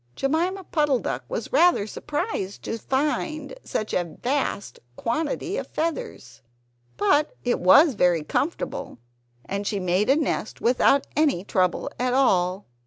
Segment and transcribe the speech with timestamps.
[0.15, 6.41] Jemima Puddle duck was rather surprised to find such a vast quantity of feathers.
[6.97, 8.97] But it was very comfortable;
[9.45, 12.65] and she made a nest without any trouble at all.